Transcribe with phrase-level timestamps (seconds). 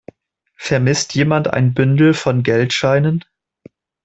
[0.57, 3.23] Vermisst jemand ein Bündel von Geldscheinen?